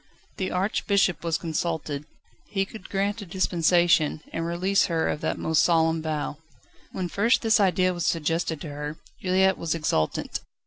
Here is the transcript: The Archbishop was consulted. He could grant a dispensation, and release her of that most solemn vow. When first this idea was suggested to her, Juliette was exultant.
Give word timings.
The 0.37 0.49
Archbishop 0.49 1.23
was 1.23 1.37
consulted. 1.37 2.05
He 2.47 2.65
could 2.65 2.89
grant 2.89 3.21
a 3.21 3.25
dispensation, 3.27 4.21
and 4.33 4.47
release 4.47 4.87
her 4.87 5.07
of 5.07 5.21
that 5.21 5.37
most 5.37 5.61
solemn 5.61 6.01
vow. 6.01 6.39
When 6.91 7.07
first 7.07 7.43
this 7.43 7.59
idea 7.59 7.93
was 7.93 8.03
suggested 8.07 8.61
to 8.61 8.69
her, 8.69 8.97
Juliette 9.21 9.59
was 9.59 9.75
exultant. 9.75 10.39